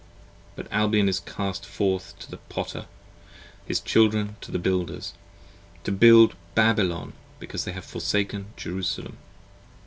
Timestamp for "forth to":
1.63-2.31